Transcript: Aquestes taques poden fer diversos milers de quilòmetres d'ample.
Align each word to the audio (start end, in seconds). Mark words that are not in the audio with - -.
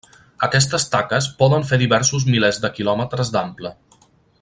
Aquestes 0.45 0.85
taques 0.93 1.27
poden 1.43 1.67
fer 1.73 1.79
diversos 1.83 2.27
milers 2.31 2.61
de 2.67 2.75
quilòmetres 2.79 3.35
d'ample. 3.37 3.77